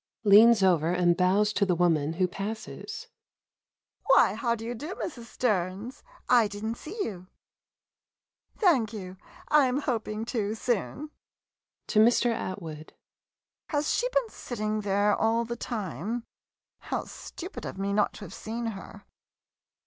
[0.23, 3.05] [Leans over and bows to woman who passes.,]
[4.07, 5.25] Why, how do you do, Mrs.
[5.25, 6.01] Stearns?
[6.27, 7.27] I did n't see you.
[8.57, 9.17] Thank you—
[9.49, 11.11] I am hoping to, soon.
[11.85, 12.31] [To Mr.
[12.31, 12.85] A.]
[13.69, 16.23] Has she been sit ting there all the time?
[16.79, 19.05] How stupid of me not to have seen her!